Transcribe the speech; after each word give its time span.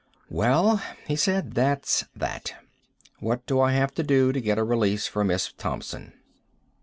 "Well," 0.31 0.81
he 1.05 1.15
said, 1.15 1.51
"that's 1.53 2.05
that. 2.15 2.55
What 3.19 3.45
do 3.45 3.61
I 3.61 3.73
have 3.73 3.93
to 3.93 4.01
do 4.01 4.31
to 4.31 4.41
get 4.41 4.57
a 4.57 4.63
release 4.63 5.05
for 5.05 5.23
Miss 5.23 5.53
Thompson?" 5.55 6.13